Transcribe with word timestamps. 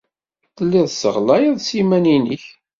Tellid 0.55 0.85
tesseɣlayed 0.87 1.57
s 1.67 1.69
yiman-nnek. 1.77 2.43